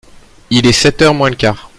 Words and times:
Il 0.49 0.65
est 0.65 0.71
sept 0.71 1.03
heures 1.03 1.13
moins 1.13 1.29
le 1.29 1.35
quart. 1.35 1.69